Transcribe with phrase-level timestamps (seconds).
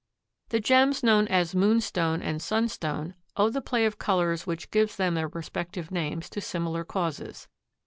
[0.49, 5.13] The gems known as moonstone and sunstone owe the play of colors which gives them
[5.13, 7.47] their respective names to similar causes.